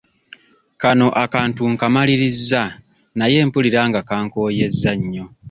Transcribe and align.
Kano 0.81 1.07
akantu 1.23 1.61
nkamalirizza 1.73 2.63
naye 3.17 3.37
mpulira 3.47 3.81
nga 3.89 3.99
kankooyezza 4.09 4.91
nnyo. 4.99 5.25